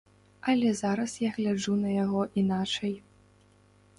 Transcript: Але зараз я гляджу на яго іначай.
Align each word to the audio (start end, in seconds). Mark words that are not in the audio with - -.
Але 0.51 0.71
зараз 0.79 1.11
я 1.25 1.33
гляджу 1.35 1.75
на 1.83 1.91
яго 2.03 2.21
іначай. 2.43 2.95